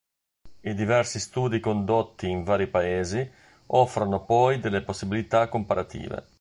[0.61, 3.31] I diversi studi condotti in vari paesi
[3.67, 6.27] offrono poi delle possibilità comparative.